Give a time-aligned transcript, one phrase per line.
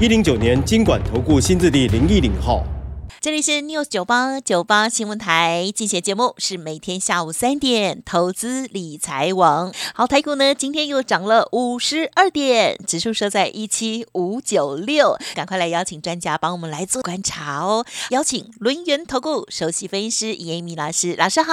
[0.00, 2.64] 一零九年金管投顾新字第零一零号。
[3.20, 9.72] 这里是 News 九八九八新闻台，进行节目是每天下午三点，投资理财网。
[9.94, 15.16] 好，台股呢今天又涨了五十二点，指数收在一七五九六。
[15.36, 17.86] 赶快来邀请专家帮我们来做观察哦。
[18.10, 21.52] 邀请轮源投顾首席分析师严米老师，老师好。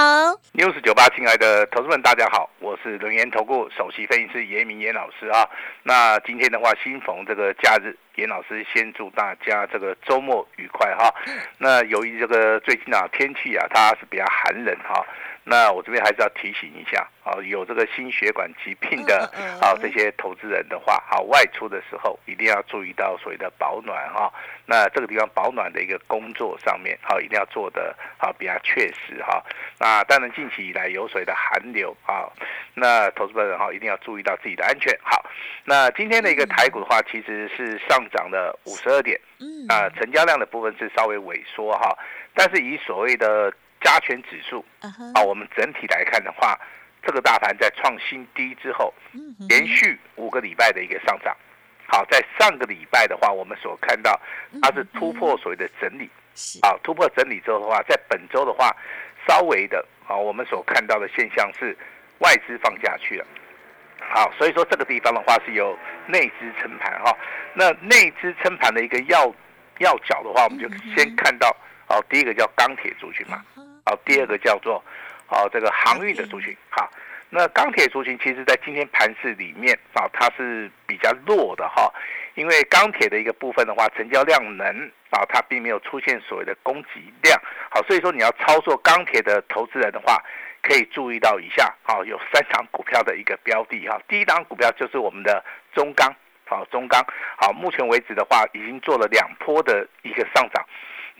[0.56, 5.48] News 九八，亲爱的投资们，大家好，我是轮源投顾首席分析师严明严老师啊。
[5.84, 7.96] 那今天的话，新逢这个假日。
[8.16, 11.14] 严老师先祝大家这个周末愉快哈。
[11.58, 15.06] 那由于这个最近啊天气啊它是比较寒冷哈。
[15.44, 24.32] 那我这边还是要提醒一下啊，有这个心血管疾病的啊这些投资人的话，好外出的时候一定要注意到所谓的保暖哈。
[24.68, 29.44] 那这个地方保暖的一个工作上面，好一定要做的好比较确实哈。
[29.80, 32.30] 那当然近期以来有水的寒流啊，
[32.76, 34.98] 那投资人哈一定要注意到自己的安全。
[35.02, 35.26] 好，
[35.66, 39.20] 那今天的一个台股的话，其实是上涨了五十二点，
[39.68, 41.98] 啊，成交量的部分是稍微萎缩哈，
[42.34, 46.58] 但是以所谓的加权指数啊，我们整体来看的话，
[47.04, 48.94] 这个大盘在创新低之后，
[49.50, 51.36] 连续五个礼拜的一个上涨。
[51.88, 54.18] 好，在上个礼拜的话，我们所看到
[54.62, 56.10] 它是突破所谓的整理，
[56.62, 58.74] 啊，突破整理之后的话，在本周的话，
[59.28, 61.76] 稍微的啊，我们所看到的现象是
[62.20, 63.26] 外资放下去了。
[64.00, 65.78] 好，所以说这个地方的话是由
[66.08, 67.16] 内资撑盘哈。
[67.54, 69.26] 那内资撑盘的一个要
[69.80, 71.54] 要角的话，我们就先看到
[71.90, 73.44] 哦，第一个叫钢铁族群嘛。
[73.86, 74.84] 好，第二个叫做，
[75.28, 76.56] 哦，这个航运的族群。
[76.70, 76.90] 好，
[77.30, 81.92] 那钢铁族群其实在今天盘市里面啊，它是比较弱的哈，
[82.36, 84.66] 因为钢铁的一个部分的话，成交量能
[85.10, 87.42] 啊，它并没有出现所谓的供给量。
[87.70, 90.22] 好，所以说你要操作钢铁的投资人的话，
[90.62, 94.00] 可以注意到以下，好，有三档股票的一个标的哈。
[94.08, 95.44] 第一档股票就是我们的
[95.74, 96.14] 中钢，
[96.46, 97.04] 好，中钢，
[97.38, 100.64] 好，目前为止的话，已经做了两波的一个上涨。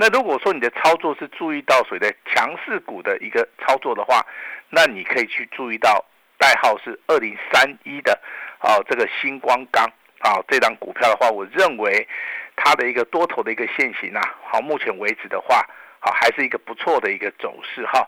[0.02, 4.26] 那如果说你的操作是注意到所谓的强势股的一个操作的话，
[4.68, 6.04] 那你可以去注意到
[6.40, 8.20] 代号是二零三一的，
[8.62, 9.86] 哦，这个星光钢
[10.22, 12.08] 啊，这张股票的话，我认为
[12.56, 15.64] 它的一个多头的一个现形啊，好，目前为止的话，
[16.00, 18.04] 好，还是一个不错的一个走势哈。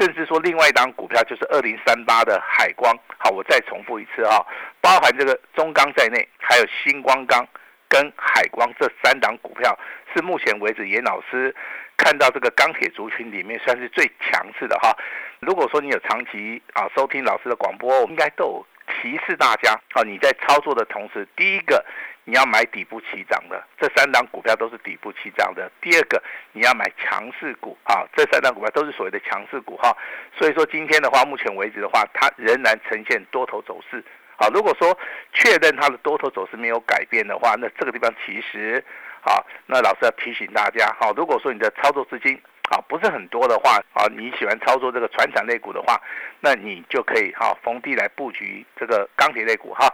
[0.00, 4.44] 甚至说另外一张股票就是二零三八的海光，好，我再重复一次哈，
[4.80, 7.46] 包含这个中钢在内，还有星光钢。
[7.88, 9.78] 跟海光这三档股票
[10.14, 11.54] 是目前为止严老师
[11.96, 14.96] 看到这个钢铁族群里面算是最强势的哈。
[15.40, 18.66] 如果说你有长期啊收听老师的广播，应该都有
[19.02, 21.84] 提示大家啊，你在操作的同时，第一个
[22.24, 29.96] 你要买底部起涨的，这三档股票都是底部起涨的；第二个你要买强势股啊，这三档股票都是所谓的强势股哈。
[30.36, 34.02] 所以说今天的话，目前为止的话，它仍然呈现多头走势。
[34.38, 34.96] 好，如果说
[35.32, 38.84] 确认它的多头走势没有改变的话，那这个地方其实，
[39.22, 42.38] 好，那老师要提醒大家，好，如果说你的操作资金
[42.70, 45.98] 啊不是很多的话，啊，你喜欢操作这个船产类股的话，
[46.40, 49.92] 那你就可以哈逢低来布局这个钢铁类股哈。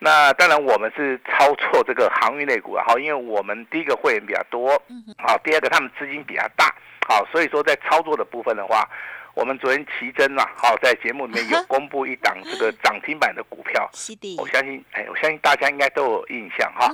[0.00, 4.70] 那当然我们是操作这个航运类股啊，好，因为我们第一个会员比较多，
[5.18, 6.74] 好，第二个他们资金比较大，
[7.06, 8.88] 好，所以说在操作的部分的话。
[9.34, 13.90] 我们昨天奇珍啊，好，在节目里面有公布一档这个涨停板的股票，
[14.38, 16.88] 我相信，哎，我相信大家应该都有印象哈，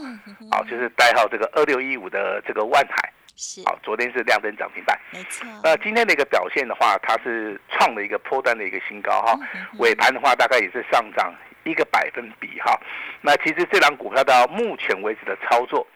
[0.51, 5.47] 好，就是代号这个二六一五的这个万海，是，好，昨天是亮灯涨停板，没错。
[5.62, 9.39] 那今天的一个表现的话，它是创了一个破单的一个新高哈，
[9.78, 11.34] 尾盘的话大概也是上涨
[11.65, 12.81] 一个百分比哈。
[13.21, 15.87] 那其实这档股票到目前为止的操作。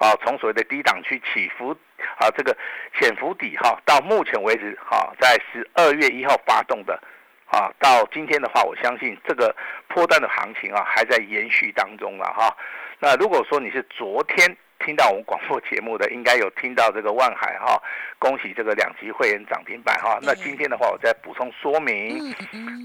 [0.00, 1.76] 啊，从所谓的低档区起伏，
[2.16, 2.56] 啊，这个
[2.98, 6.98] 潜伏底哈，到目前为止哈，在十二月一号发动的，
[7.44, 9.54] 啊，到今天的话，我相信这个
[9.88, 12.56] 破单的行情啊，还在延续当中了哈。
[12.98, 17.78] 那如果说你是昨天听到我们广播节目的，应该有听到这个万海哈，
[18.18, 20.18] 恭喜这个两级会员涨停板哈。
[20.22, 22.34] 那今天的话，我再补充说明，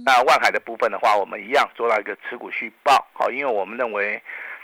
[0.04, 4.22] 那万海的部分的话，我们一样做到一个持股续报，好，因为我们认为。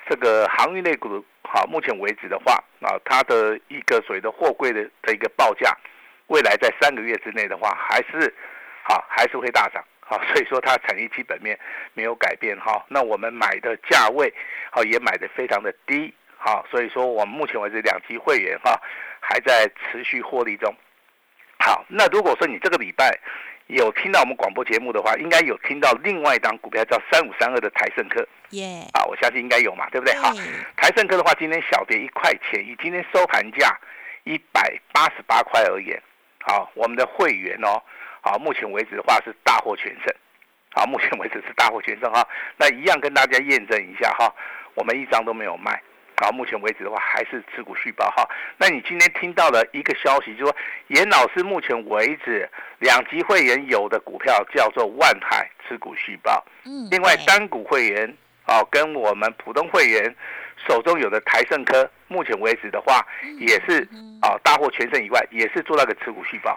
[0.10, 5.76] 这个航运类股，好，目前为止的话，啊，它的一个所谓的货柜的的一个报价，
[6.28, 8.34] 未来在三个月之内的话，还是，
[8.84, 11.58] 好，还是会大涨，好，所以说它产业基本面
[11.94, 14.34] 没有改变，哈，那我们买的价位，
[14.72, 18.80] 好，也买的非常的低，好，所以说我们目前为止两级会员哈
[19.20, 20.74] 还在持续获利中。
[21.60, 23.16] 好，那如果说你这个礼拜
[23.78, 28.26] 有听到我们广播节目的话，应该有听到另外一档股票叫三五三二的台盛科。
[28.50, 30.14] 耶，啊，我相信应该有嘛，对不对？
[30.16, 30.34] 好，
[30.76, 33.80] 台盛科的话，今天小跌一块钱，以今天收盘价
[34.26, 36.02] 一百八十八块而言，
[36.44, 37.82] 好，我们的会员哦，
[38.22, 40.14] 好，目前为止的话是大获全胜，
[40.74, 42.28] 好，目前为止是大获全胜哈。
[42.58, 44.34] 那一样跟大家验证一下哈，
[44.74, 45.82] 我们一张都没有卖。
[46.22, 48.24] 好，目前为止的话还是持股续报哈。
[48.56, 50.56] 那你今天听到了一个消息，就说
[50.90, 52.48] 严老师目前为止
[52.78, 58.16] 两级会员有的股票叫做万海持股续报，嗯，另外单股会员
[58.46, 60.16] 啊跟我们普通会员
[60.68, 63.04] 手中有的台盛科，目前为止的话
[63.40, 63.82] 也是
[64.22, 66.56] 啊大获全胜以外，也是做那个持股续报。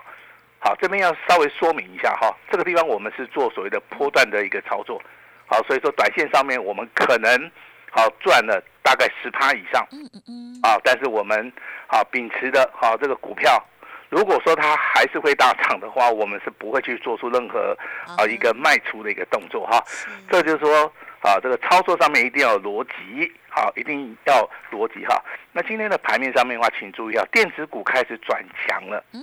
[0.58, 5.00] 好，这边要稍微说明一下哈，这个地方我们是做所谓的波段的一个操作，
[5.46, 7.50] 好，所以说短线上面我们可能。
[7.94, 11.52] 好赚了大概十趴以上，嗯嗯嗯，啊，但是我们
[11.86, 13.62] 啊秉持的好这个股票，
[14.10, 17.76] 如果说它还是会大涨的话，我们是不会去做出任何
[18.18, 19.80] 啊一个卖出的一个动作哈。
[20.28, 25.22] 这就是说啊这个操作上面一定要逻辑，好，一定要逻辑哈。
[25.52, 29.22] 那今天的盘面上面的话，请注意啊，电子股开始转强了，嗯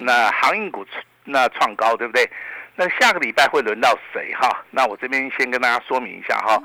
[0.00, 0.82] 那航运股
[1.24, 2.24] 那创高对不对？
[2.78, 4.64] 那下个礼拜会轮到谁哈？
[4.70, 6.62] 那我这边先跟大家说明一下哈，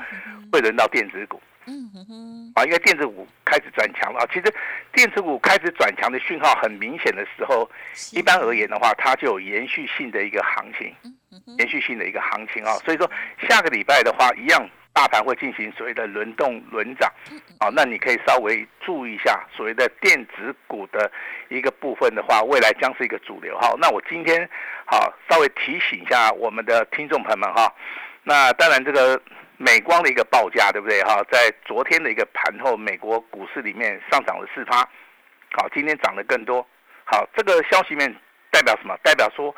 [0.52, 1.42] 会轮到电子股。
[1.66, 4.28] 嗯哼哼，啊，因为电子股开始转强了。
[4.32, 4.54] 其实
[4.92, 7.68] 电子股开始转强的讯号很明显的时候，
[8.12, 10.94] 一般而言的话，它就有延续性的一个行情，
[11.58, 12.74] 延续性的一个行情啊。
[12.86, 13.10] 所以说
[13.50, 14.70] 下个礼拜的话，一样。
[14.94, 17.12] 大盘会进行所谓的轮动轮涨，
[17.58, 21.12] 啊，那你可以稍微注意一下所谓的电子股的
[21.50, 23.74] 一个部分的话，未来将是一个主流哈。
[23.80, 24.48] 那我今天
[24.86, 27.74] 好稍微提醒一下我们的听众朋友们哈。
[28.24, 29.20] 那当然这个
[29.58, 31.24] 美光的一个报价对不对哈？
[31.32, 34.88] 在昨天的一个盘后，美国股市里面上涨了四趴，
[35.54, 36.66] 好，今天涨得更多。
[37.06, 38.16] 好，这个消息面
[38.52, 38.96] 代表什么？
[39.04, 39.50] 代表说，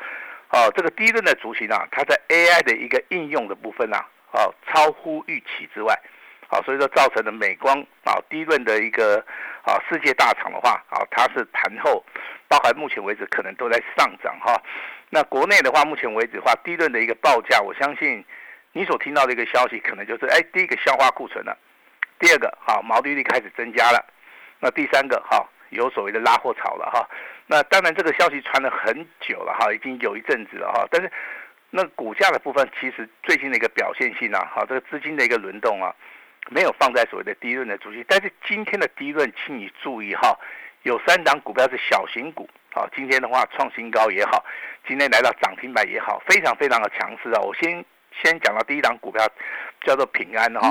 [0.48, 4.02] 哦，这个第一轮的族群啊，它在 AI 的一个应用的部分啊。
[4.36, 5.98] 哦，超乎预期之外，
[6.46, 7.74] 好，所以说造成的美光
[8.04, 9.16] 啊低润的一个
[9.64, 12.04] 啊世界大厂的话啊，它是盘后，
[12.46, 14.60] 包含目前为止可能都在上涨哈。
[15.08, 18.22] 那国内的话，目前为止的话，低润的一个报价，我相信
[18.72, 21.56] 你所听到的一个消息，可能就是哎，第一个消化库存了，
[22.18, 24.04] 第二个好毛利率开始增加了，
[24.60, 27.08] 那第三个哈有所谓的拉货潮了哈。
[27.46, 31.10] 那当然这个消息传了很久了哈，已经有一阵子了哈，但是。
[31.70, 35.94] 那股价的部分，其实最近的一个表现性啊，好，这个资金的一个轮动啊，
[36.48, 38.04] 没有放在所谓的低润的主题。
[38.08, 40.38] 但是今天的低润，请你注意哈，
[40.84, 44.44] 有三档股票是小型股，好，今天的话创新高也好，
[44.86, 47.40] 今天来到涨停板也好，非常非常的强势啊。
[47.40, 47.84] 我先
[48.22, 49.26] 先讲到第一档股票，
[49.82, 50.70] 叫做平安哈，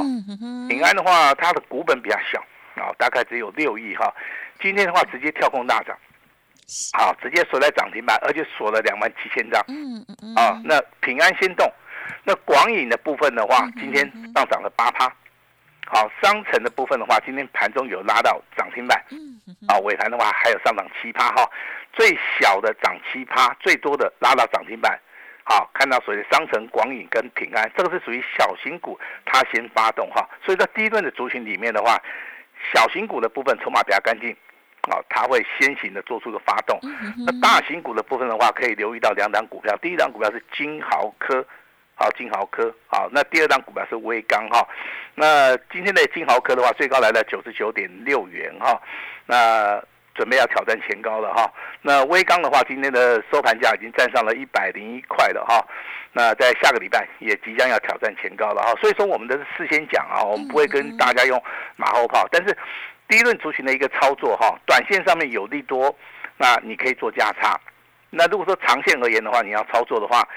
[0.69, 2.39] 平安的话，它的股本比较小
[2.81, 4.11] 啊，大概只有六亿哈，
[4.59, 5.95] 今天的话直接跳空大涨。
[6.93, 9.63] 好，直接锁在涨停板，而且锁了两万七千张。
[9.67, 10.35] 嗯嗯嗯。
[10.35, 11.71] 啊，那平安先动，
[12.23, 14.03] 那广影的部分的话，今天
[14.33, 15.05] 上涨了八趴。
[15.87, 18.99] 好，商城的部分的话，今天盘中有拉到涨停板。
[19.11, 19.55] 嗯嗯。
[19.67, 21.47] 啊，尾盘的话还有上涨七趴哈，
[21.93, 24.99] 最小的涨七趴，最多的拉到涨停板。
[25.43, 30.27] 好，看到所谓的商城、广影跟平安，这个是属于小型股，它先发动哈。
[30.43, 32.01] 所以在第一轮的族群里面的话，
[32.73, 34.35] 小型股的部分筹码比较干净。
[34.91, 36.79] 啊，它会先行的做出个发动。
[37.25, 39.75] 那大型股的部分的话，可以留意到两档股票。
[39.81, 41.45] 第一档股票是金豪科，
[41.95, 43.09] 好，金豪科，好。
[43.11, 44.67] 那第二档股票是威刚哈。
[45.15, 48.79] 那今天的金豪科的话，最高来了九十九点六元哈。
[49.25, 49.81] 那
[50.13, 51.51] 准备要挑战前高了哈。
[51.81, 55.65] 那威刚的话，今天的收盘价已经站上了一百零一块了哈。
[56.11, 58.73] 那在下个礼拜也即将要挑战前高了哈。
[58.79, 61.41] 所以说，我们的事先讲啊，我们不会跟大家用
[61.75, 62.55] 马后炮，但是。
[63.07, 65.95] 第一轮族群的一个操作哈，短线上面有利多，
[66.37, 67.59] 那你可以做价差。
[68.09, 70.27] 那如果说长线而言的话，你要操作的话，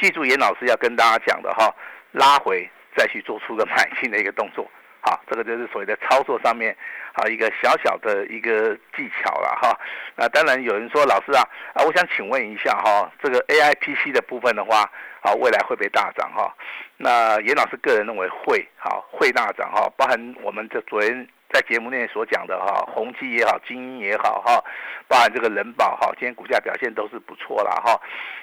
[0.00, 1.72] 记住严老师要跟大家讲的哈，
[2.12, 4.68] 拉回再去做出个买进的一个动作。
[5.00, 6.76] 好，这个就是所谓的操作上面
[7.12, 9.78] 啊一个小小的一个技巧了哈。
[10.16, 11.42] 那当然有人说老师啊
[11.74, 14.90] 啊，我想请问一下哈，这个 A I P C 的部分的话
[15.22, 16.52] 啊，未来会不会大涨哈？
[16.96, 21.28] 那严老师个人认为会，好会大涨哈，包含我们这昨天。
[21.50, 24.62] 在节目内所讲的哈，宏基也好，精英也好哈，
[25.08, 27.98] 包含这个人保哈，今天股价表现都是不错啦哈。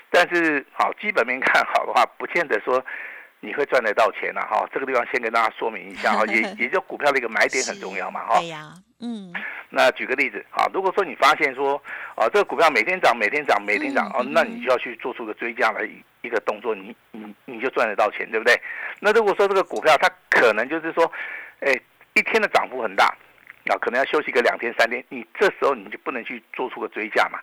[0.09, 2.83] 但是好基本面看好的话，不见得说
[3.41, 4.67] 你会赚得到钱呐哈。
[4.73, 8.39] 这个地方先跟大家说明一下哈， 也也就股票的一个买点很重要嘛哈。
[8.39, 9.31] 对呀，嗯。
[9.69, 11.79] 那举个例子啊，如果说你发现说
[12.15, 18.59] 啊，这个股票每天涨，每天涨，每天涨哦，那你就要去做出个追加的一一个动作，你你你就赚得到钱，对不对？
[18.99, 21.11] 那如果说这个股票它可能就是说，
[21.59, 21.79] 哎。
[22.15, 23.13] 一天的涨幅很大，
[23.67, 27.37] 啊，可能要休息个两天三天，你这时候你就不能去做出个追加嘛，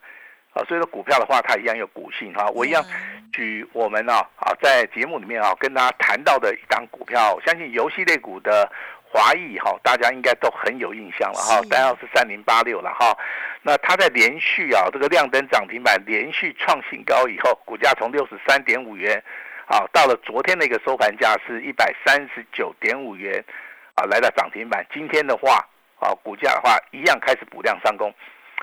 [0.53, 2.47] 啊，所以说股票的话，它一样有股性哈。
[2.55, 2.83] 我一样
[3.31, 8.67] 举我们啊啊在节目里面啊跟大家谈到的一档股票，相信游戏类股的
[9.03, 13.15] 华裔哈，大家应该都很有印象了哈，代号是三零八六了哈。
[13.61, 19.23] 那它在连续啊这个亮灯涨停板连续创新高以后，股价从六十三点五元
[19.67, 23.45] 啊到了昨天的一个收盘价是一百三十九点五元
[23.95, 25.65] 啊来到涨停板，今天的话。
[25.99, 28.13] 啊，股价的话一样开始补量上攻，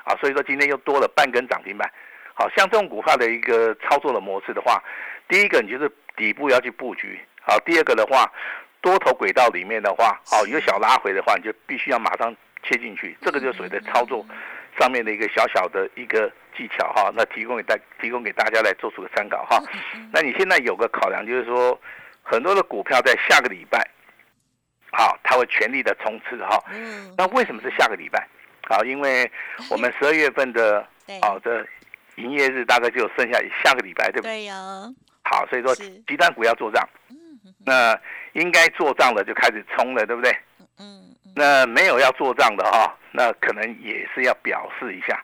[0.03, 1.91] 啊，所以说今天又多了半根涨停板。
[2.35, 4.79] 好像这种股票的一个操作的模式的话，
[5.27, 8.31] 第一个你就是底部要去布局，好，第二个的话，
[8.79, 14.23] 多头轨道里面的话，好，有小拉回的话，你就必须要马上切进去，这个就是所谓的操作
[14.79, 17.11] 上面的一个小小的一个技巧哈。
[17.15, 19.59] 那提供给大提供给大家来做出个参考哈。
[20.13, 21.79] 那你现在有个考量就是说，
[22.21, 23.83] 很多的股票在下个礼拜。
[24.91, 26.61] 好，他会全力的冲刺哈。
[26.71, 27.13] 嗯。
[27.17, 28.27] 那为什么是下个礼拜？
[28.67, 29.29] 好，因为
[29.69, 30.85] 我们十二月份的
[31.21, 31.65] 好的
[32.15, 34.31] 营业日大概就剩下下个礼拜，对不对？
[34.31, 34.55] 对呀。
[35.23, 36.87] 好，所以说鸡蛋股要做账。
[37.09, 37.15] 嗯。
[37.65, 37.99] 那
[38.33, 40.35] 应该做账的就开始冲了，对不对？
[40.79, 41.15] 嗯。
[41.35, 45.23] 那没有要做账的哈，那可能也是要表示一下。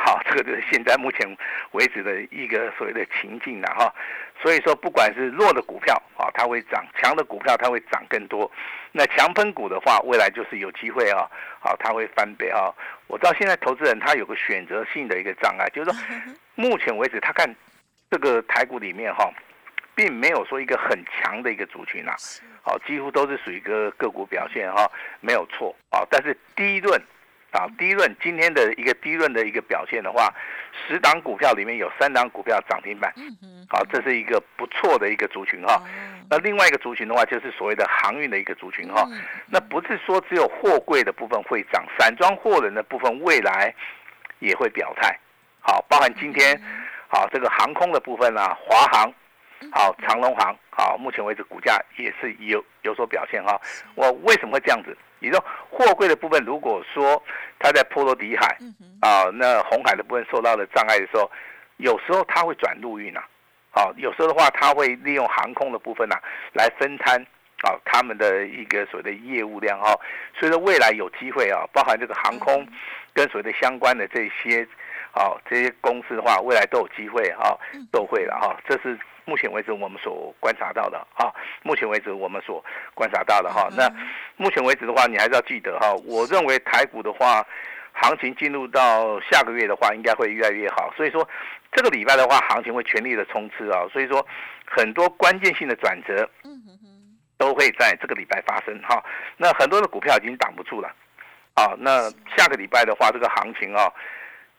[0.00, 1.26] 好，这个就是现在目前
[1.72, 3.92] 为止的一个所谓的情境了哈。
[4.40, 8.50] 所以说，不管是弱的股票啊，它会涨；强的股票，它会涨更多。
[8.92, 11.28] 那强喷股的话，未来就是有机会啊，
[11.60, 12.72] 好，它会翻倍啊。
[13.08, 16.00] 我知道现在投资人他有个选择性的一个障碍，就是说，
[16.54, 17.52] 目前为止他看
[18.08, 19.28] 这个台股里面哈，
[19.96, 22.14] 并没有说一个很强的一个族群啊，
[22.62, 24.88] 好，几乎都是属于一个个股表现哈，
[25.20, 26.06] 没有错啊。
[26.08, 27.02] 但是第一轮。
[27.50, 30.32] 啊，低润今天的一个低润的一个表现的话，
[30.86, 33.12] 十档股票里面有三档股票涨停板，
[33.68, 35.82] 好，这是一个不错的一个族群哈。
[36.30, 39.08] 那另外一个族群的话，就是所谓的航运的一个族群哈。
[39.46, 43.74] 那不是说只有货柜的部分会涨，散装货轮的部分未来
[44.40, 45.18] 也会表态。
[45.60, 46.60] 好，包含今天
[47.08, 49.10] 好这个航空的部分啊，华航，
[49.72, 53.58] 好长龙航，好目前为止股价也是有有所表现哈。
[53.94, 54.94] 我为什么会这样子？
[55.20, 57.22] 你说货柜的部分，如果说
[57.58, 58.56] 它在波罗的海
[59.00, 61.30] 啊，那红海的部分受到了障碍的时候，
[61.78, 63.20] 有时候它会转陆运呐，
[63.72, 66.16] 啊，有时候的话，它会利用航空的部分呐
[66.52, 67.20] 来分摊
[67.62, 69.98] 啊他们的一个所谓的业务量哈，
[70.38, 72.66] 所以说未来有机会啊，包含这个航空
[73.12, 74.66] 跟所谓的相关的这些
[75.12, 77.58] 啊这些公司的话，未来都有机会哈，
[77.90, 78.98] 都会了哈，这是。
[79.28, 81.28] 目前为止，我们所观察到的啊，
[81.62, 83.86] 目前为止我们所观察到的哈，那
[84.38, 87.46] 目前为止的话，你还是要记得哈，我认为台股的话，
[87.92, 90.90] 行情进入到下个月的话，应该会越来越好。
[90.96, 91.28] 所以说，
[91.72, 93.86] 这个礼拜的话，行情会全力的冲刺啊。
[93.92, 94.26] 所以说，
[94.64, 96.26] 很多关键性的转折，
[97.36, 99.04] 都会在这个礼拜发生哈。
[99.36, 100.88] 那很多的股票已经挡不住了，
[101.52, 103.92] 啊，那下个礼拜的话，这个行情啊，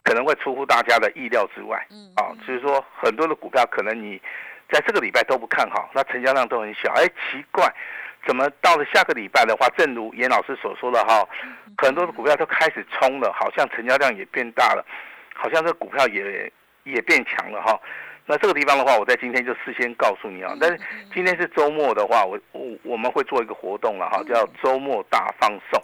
[0.04, 1.84] 可能会出乎大家的意料之外，
[2.16, 4.22] 啊，所以说很多的股票可能你。
[4.72, 6.92] 在这个礼拜都不看好，那成交量都很小。
[6.94, 7.68] 哎，奇怪，
[8.26, 11.28] 怎么到了下个礼拜的话，正如严老师所说的哈，
[11.78, 14.86] 很多的股票都开始冲了，好像成交量也变大了，
[15.34, 16.52] 好像这股票也
[16.84, 17.80] 也变强了哈。
[18.26, 20.56] 那这个地方的话，我在今天就事先告诉你啊。
[20.62, 20.80] 但是
[21.12, 25.82] 今天是周末的话，我我我们会做一个活动了哈，叫周末大放送。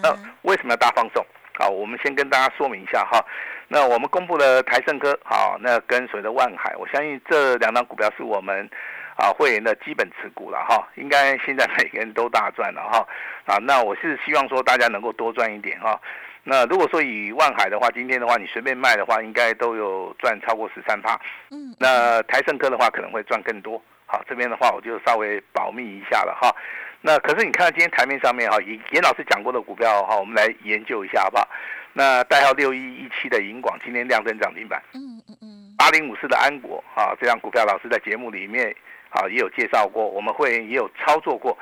[0.00, 1.26] 那为什么要大放送？
[1.58, 3.24] 好，我们先跟大家说明一下哈。
[3.68, 8.68] 那我们公布了台盛科，好，那跟随的万海，我相信这两张股票是我们
[9.16, 10.86] 啊会员的基本持股了哈。
[10.96, 13.06] 应该现在每个人都大赚了哈。
[13.46, 15.98] 啊，那我是希望说大家能够多赚一点哈。
[16.42, 21.18] 那如果说以万海的话，今天的话你随便卖的话，应该都有赚超过十三趴。
[21.50, 21.74] 嗯。
[21.78, 23.80] 那台盛科的话可能会赚更多。
[24.14, 26.54] 好，这边的话我就稍微保密一下了哈。
[27.00, 31.48] 那可是你看到今天台面上面哈，严严老师讲过的股票哈，我们来研究一下好不好？
[31.92, 38.72] 那代号六一一七的银广今天亮灯涨停板，嗯嗯嗯，八零五四的安国啊，这张股票老师在节目里面
[39.10, 41.58] 啊也有介绍过，我们会员也有操作过。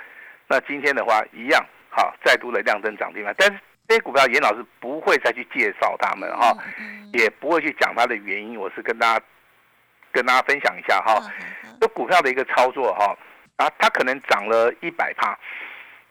[0.47, 6.55] 那今天的话一样，好再度的亮灯涨停板，但是这些股票严老师不会再去介绍他们哈，
[7.15, 9.25] 也不会去讲它的原因，我是跟大家
[10.13, 11.21] 跟大家分享一下哈，
[11.81, 13.17] 这股票的一个操作哈，
[13.57, 15.37] 啊，它可能涨了一百趴。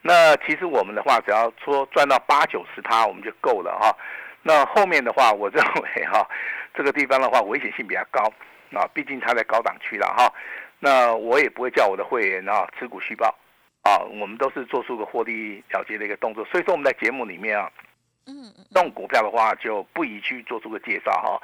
[0.02, 3.96] 那其实我们的话，只要说赚到八九十趴，我们就够了哈。
[4.42, 6.28] 那后面的话，我认为哈，
[6.74, 8.20] 这个地方的话危险性比较高
[8.76, 10.32] 啊，毕竟它在高档区了哈。
[10.80, 13.32] 那我也不会叫我的会员啊持股续报
[13.82, 16.44] 啊，我们都是做出个获利了结的一个动作。
[16.46, 17.70] 所以说我们在节目里面啊，
[18.26, 21.40] 嗯，动股票的话就不宜去做出个介绍哈。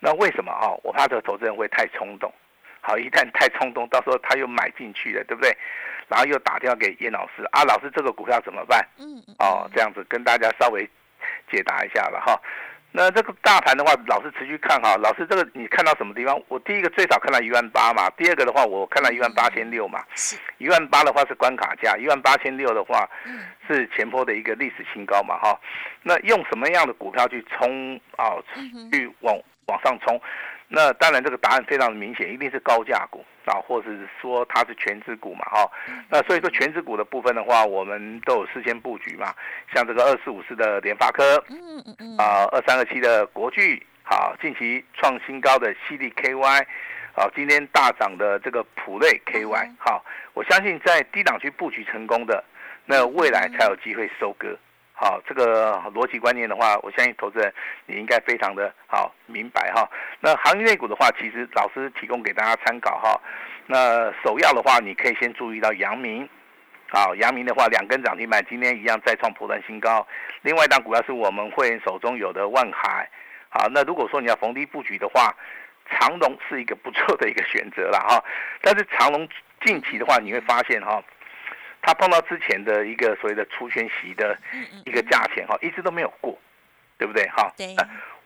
[0.00, 0.70] 那为什么啊？
[0.82, 2.32] 我怕这个投资人会太冲动，
[2.80, 5.56] 好，一旦太冲动，到时候他又买进去了，对不对？
[6.08, 8.86] 然后又打电话给叶老师啊，老师这个股票怎么办？
[8.98, 10.88] 嗯，哦，这样子跟大家稍微
[11.50, 12.40] 解答一下了哈。
[12.90, 14.96] 那这个大盘的话，老师持续看哈。
[14.96, 16.40] 老师，这个你看到什么地方？
[16.48, 20.02] 我第一个最少看到一万八嘛，第二个的话，我看到一万八千六嘛。
[20.56, 23.06] 一万八的话是关卡价，一万八千六的话
[23.66, 25.60] 是前坡的一个历史新高嘛哈。
[26.02, 28.32] 那用什么样的股票去冲啊？
[28.90, 29.38] 去往
[29.68, 30.20] 往上冲？
[30.70, 35.70] 那当然，这个答案非常的明显，一定是高价股啊，或者是说它是全资股嘛，哈。
[36.10, 39.34] 那所以说全资股的部分的话，我们都有事先布局嘛，
[39.74, 46.66] 像这个二四五四的联发科，嗯嗯嗯，啊二三二七的国巨，好，近期创新高的犀利 KY，
[47.14, 52.44] 好，今天大涨的这个普瑞 KY，好，我相信在低档区布局成功的，
[52.84, 54.54] 那未来才有机会收割。
[55.00, 57.54] 好，这个逻辑观念的话，我相信投资人
[57.86, 59.88] 你应该非常的好明白哈。
[60.18, 63.20] 那行业内股的话，其实老师提供给大家参考哈。
[63.66, 66.28] 那首要的话，你可以先注意到阳明，
[66.90, 70.04] 好，阳明的话两根涨停板，今天一样再创破断新高。
[70.42, 73.08] 另外一档股票是我们会员手中有的万海，
[73.50, 75.32] 好，那如果说你要逢低布局的话，
[75.88, 78.20] 长隆是一个不错的一个选择了哈。
[78.60, 79.28] 但是长隆
[79.64, 81.00] 近期的话，你会发现哈。
[81.88, 84.36] 他碰到之前的一个所谓的除权息的
[84.84, 86.38] 一个价钱哈，一直都没有过，
[86.98, 87.50] 对不对哈？
[87.56, 87.74] 对。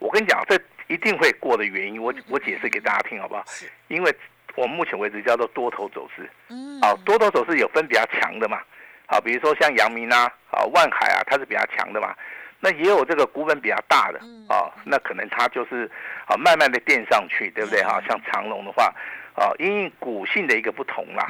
[0.01, 3.45] 我跟你讲，这一定会过的原因，我我解释给大家听好不好？
[3.87, 4.13] 因为
[4.57, 6.29] 我目前为止叫做多头走势。
[6.49, 6.81] 嗯。
[6.81, 8.61] 好，多头走势有分比较强的嘛？
[9.07, 12.13] 好，比如说像阳明啊、啊万海啊，它是比较强的嘛。
[12.59, 14.19] 那也有这个股本比较大的
[14.53, 15.89] 啊，那可能它就是
[16.27, 18.03] 啊慢慢的垫上去，对不对哈？
[18.09, 18.93] 像长隆的话。
[19.35, 21.27] 啊，因为股性的一个不同啦，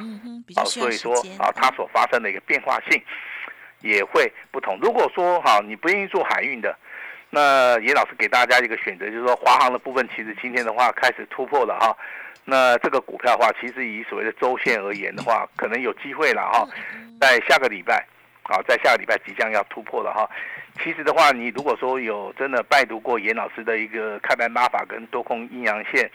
[0.56, 3.00] 啊，所以说啊，它所发生的一个变化性
[3.80, 4.76] 也会不同。
[4.82, 6.76] 如果说哈，你不愿意做海运的，
[7.30, 11.96] 那严老师给大家一个选择，就是说华航的部分，其实今天的话开始突破了哈。
[12.44, 16.68] 那这个股票的话，其实以所谓的周线而言的话，可能有机会了哈。
[17.20, 18.04] 在下个礼拜，
[18.42, 20.28] 啊，在下个礼拜即将要突破了哈。
[20.82, 26.10] 其实的话，你如果说有真的拜读过严老师的一个开盘拉法跟多空阴阳线。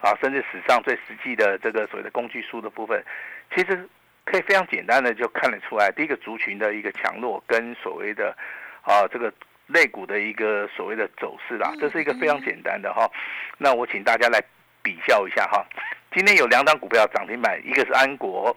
[0.00, 3.02] 啊，甚至史上最实际的这个所谓的工具书的部分，
[3.54, 3.88] 其实
[4.24, 8.36] 可以非常简单的就看得出来，第一个族群的一个强弱跟所谓的
[8.82, 9.32] 啊这个
[9.66, 13.10] 肋骨的一个所谓的走势啦，这是一个非常简单的哈。
[13.58, 14.40] 那我请大家来
[14.82, 15.64] 比较一下哈。
[16.14, 18.56] 今天有两档股票涨停板，一个是安国，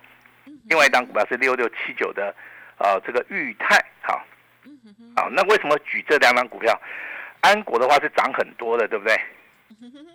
[0.69, 2.33] 另外一档股票是六六七九的
[2.77, 3.77] 啊这个裕泰。
[4.01, 4.23] 哈，
[5.15, 6.79] 好，那为什么举这两档股票？
[7.41, 9.19] 安国的话是涨很多的，对不对？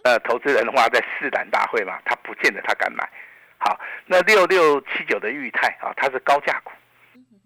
[0.05, 3.09] 呃，投资人的话在试胆大会嘛，他不见得他敢买。
[3.59, 6.71] 好，那六六七九的裕泰啊，它是高价股。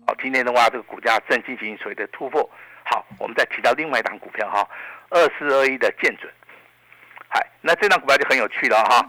[0.07, 2.49] 好，今天的话这个股价正进行所谓的突破。
[2.85, 4.69] 好，我们再提到另外一档股票哈，
[5.11, 6.33] 二四二一的建准。
[7.29, 9.07] 嗨，那这档股票就很有趣了哈。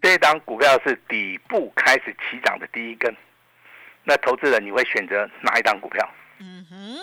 [0.00, 3.14] 这档股票是底部开始起涨的第一根。
[4.02, 6.10] 那投资人你会选择哪一档股票？
[6.40, 6.96] 嗯哼，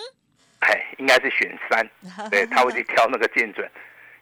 [0.61, 1.87] 哎，应该是选三。
[2.31, 3.69] 对，他会去挑那个建准。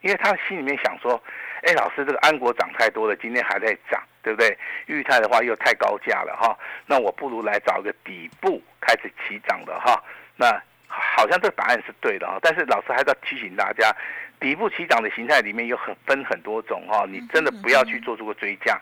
[0.06, 1.20] 因为他心里面想说，
[1.64, 4.56] 哎，老师，这个安国涨太多了，今天还在涨，对不对？
[4.86, 10.00] 裕泰的话又太高价了哈，那我不如来找一个底部开始起涨的哈。
[10.36, 13.92] 那好像这个答案是对的哈，但是老师还是要提醒大家，
[14.40, 18.80] 底部起涨的形态里面有很分很多种哈，你真的不要去做出个追加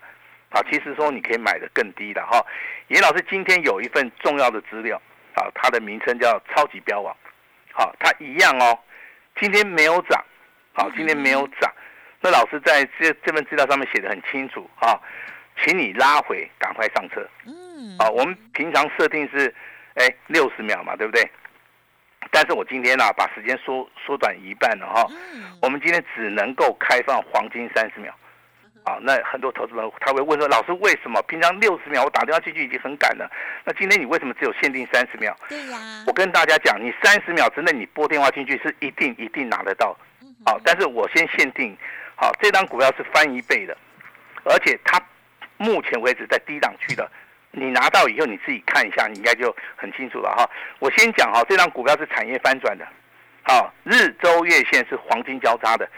[0.49, 0.61] 啊。
[0.69, 2.45] 其实说你可以买的更低的哈。
[2.89, 5.01] 严老师今天有一份重要的资料
[5.35, 7.15] 啊，它的名称叫超级标王，
[7.71, 8.77] 好，它一样哦，
[9.39, 10.21] 今天没有涨。
[10.73, 11.71] 好，今天没有涨，
[12.19, 14.99] 那老师在这这份资料上面写的很清楚啊，
[15.61, 17.25] 请你拉回，赶快上车。
[17.45, 19.53] 嗯，啊，我们平常设定是，
[19.93, 21.29] 哎，六十秒嘛，对不对？
[22.31, 25.05] 但是我今天呢，把时间缩缩短一半了哈。
[25.35, 28.11] 嗯，我们今天只能够开放黄金三十秒。
[28.83, 33.31] 啊，那很多投资人他会问说，老师为什么平常六十秒我打电话进去已经很赶了，
[33.63, 35.33] 那今天你为什么只有限定三十秒？
[35.47, 39.95] 对呀，我跟大家讲，你三十秒之内你拨电话进去是一定一定拿得到。
[40.45, 41.75] 好，但是我先限定，
[42.15, 43.77] 好，这张股票是翻一倍的，
[44.43, 45.01] 而且它
[45.57, 47.09] 目前为止在低档区的，
[47.51, 50.49] 你拿到以后你自己看一下，你应该就很清楚了哈。
[50.79, 52.85] 我先讲哈，这张股票是产业翻转的，
[53.43, 55.89] 好，日周月线是黄金交叉的，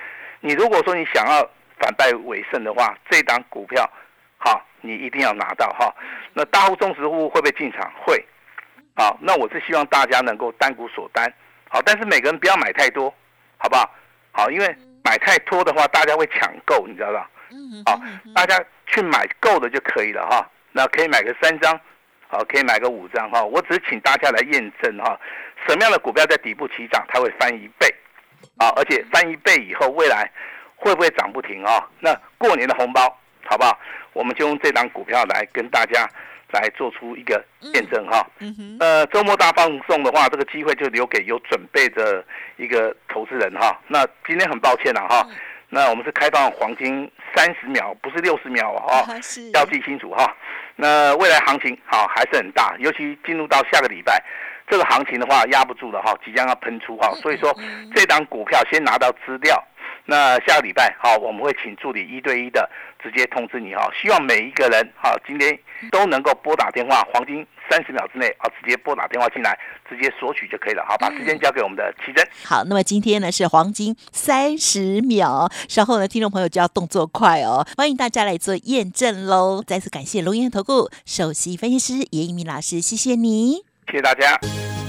[0.41, 1.41] 你如果说你想要
[1.79, 3.89] 反败为胜的话，这张股票，
[4.37, 5.93] 好，你一定要拿到哈。
[6.33, 7.91] 那大户、中实户会不会进场？
[8.05, 8.23] 会，
[8.95, 11.33] 好，那我是希望大家能够单股锁单，
[11.67, 13.11] 好，但是每个人不要买太多，
[13.57, 13.89] 好不好？
[14.35, 17.29] 好，因为买太多的话，大家会抢购，你知道吧？
[17.51, 17.97] 嗯好，
[18.35, 20.45] 大家去买够的就可以了哈。
[20.73, 21.79] 那可以买个三张，
[22.27, 23.41] 好，可以买个五张哈。
[23.41, 25.17] 我只是请大家来验证哈，
[25.65, 27.87] 什么样的股票在底部起涨，它会翻一倍，
[28.57, 30.29] 啊，而且翻一倍以后，未来
[30.75, 31.87] 会不会涨不停啊？
[32.01, 33.79] 那过年的红包好不好？
[34.13, 36.07] 我们就用这档股票来跟大家
[36.53, 38.25] 来做出一个验证哈。
[38.79, 42.23] 呃，周末大放送的话，这个机会就留给有准备的
[42.55, 43.77] 一个投资人哈。
[43.87, 45.27] 那今天很抱歉了哈，
[45.69, 50.33] 那我们是开放黄金三十秒，不是六十秒哈，啊是要记清楚哈。
[50.77, 54.23] 那未来行情好还是很大，尤其进入到下个礼拜，
[54.69, 57.11] 这个行情的话压不住了哈，即将要喷出哈。
[57.21, 57.53] 所以说
[57.93, 59.61] 这档股票先拿到资料，
[60.05, 62.69] 那下个礼拜好，我们会请助理一对一的
[63.01, 63.89] 直接通知你哈。
[63.99, 65.57] 希望每一个人好今天
[65.91, 69.57] 都能够拨打电话，黄金三十秒之内啊，直接拨打电话进来，
[69.89, 70.85] 直接索取就可以了。
[70.87, 72.23] 好，把时间交给我们的奇珍。
[72.43, 79.63] 好，那么今天呢是黄金三十秒，稍后呢听众朋友就要动作快哦，欢迎大家来做验证喽。
[79.65, 83.65] 再次感谢龙岩投顾首席分析师叶一鸣老师，谢谢你。
[83.87, 84.39] 谢谢大家。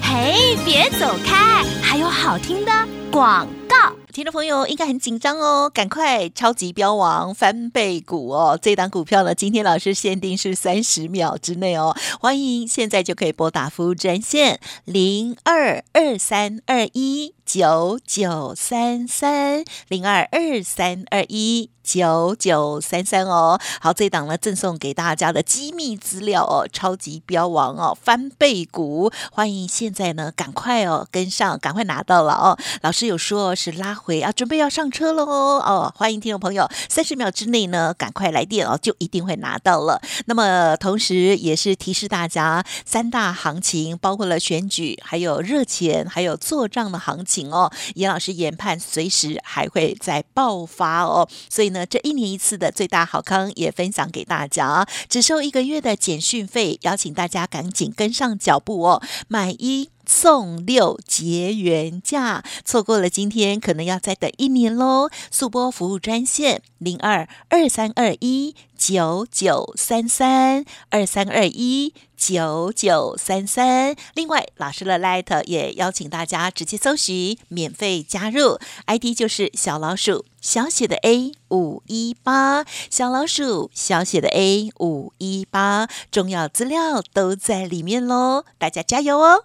[0.02, 2.72] 嘿，别走开，还有好听的
[3.11, 3.96] 广告。
[4.16, 8.59] 听众朋友应该很紧张哦，赶快超级标王翻倍股哦！
[8.62, 23.61] 这档股票呢，今天老师限定是三十秒之内哦，欢迎现在就可以拨打服务专线零二二三二一九九三三零二二三二一九九三三哦。
[23.83, 32.59] 好，这档呢赠送给大家的机密资料哦，超级标王哦，翻倍股，欢迎现在呢赶快哦跟上，赶快拿到了哦。
[32.81, 40.00] 老师有说是拉回啊，准备要上车了哦哦，欢迎听众朋友三十秒之内呢赶快来电哦，就一定会拿到了。
[40.26, 47.68] 那么同时也是提示大家，三大行情包括了选举，还有热钱，还有做账的行情哦。
[47.96, 59.90] 严老师研判随时还会再爆发哦，所以呢，这一年一次的最大好康也分享给大家，只收一个月的简讯费，邀请大家赶紧跟上脚步哦，买一。
[60.06, 65.10] 送六结缘价，错过了今天可能要再等一年喽。
[65.30, 73.96] 速播服务专线零二二三二一九九三三二三二一九九三三。
[74.14, 89.44] 另外，老师的 Light 也邀请大家直接搜寻，免费加入，ID 就是小老鼠小写的 A 五一八，小老鼠小写的 A 五一八，重要资料都在里面喽，大家加油哦！